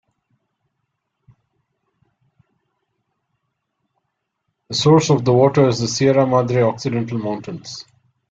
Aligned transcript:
The 4.69 4.73
source 4.73 5.11
of 5.11 5.23
the 5.25 5.31
water 5.31 5.67
is 5.67 5.77
the 5.79 5.87
Sierra 5.87 6.25
Madre 6.25 6.63
Occidental 6.63 7.19
mountains. 7.19 7.85